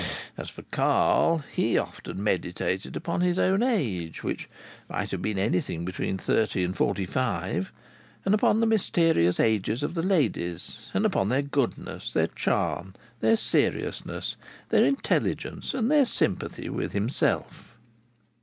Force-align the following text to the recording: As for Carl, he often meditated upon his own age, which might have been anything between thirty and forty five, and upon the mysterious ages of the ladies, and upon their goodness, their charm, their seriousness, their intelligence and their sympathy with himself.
As 0.35 0.49
for 0.49 0.63
Carl, 0.71 1.43
he 1.53 1.77
often 1.77 2.23
meditated 2.23 2.95
upon 2.95 3.21
his 3.21 3.37
own 3.37 3.61
age, 3.61 4.23
which 4.23 4.49
might 4.89 5.11
have 5.11 5.21
been 5.21 5.37
anything 5.37 5.85
between 5.85 6.17
thirty 6.17 6.63
and 6.63 6.75
forty 6.75 7.05
five, 7.05 7.71
and 8.25 8.33
upon 8.33 8.61
the 8.61 8.65
mysterious 8.65 9.39
ages 9.39 9.83
of 9.83 9.93
the 9.93 10.01
ladies, 10.01 10.87
and 10.95 11.05
upon 11.05 11.29
their 11.29 11.43
goodness, 11.43 12.13
their 12.13 12.29
charm, 12.29 12.95
their 13.19 13.37
seriousness, 13.37 14.37
their 14.69 14.85
intelligence 14.85 15.71
and 15.71 15.91
their 15.91 16.07
sympathy 16.07 16.67
with 16.67 16.93
himself. 16.93 17.77